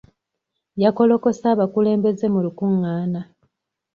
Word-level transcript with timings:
Yakolokose 0.83 1.43
abakulembeze 1.53 2.25
mu 2.33 2.39
lukungaana. 2.45 3.21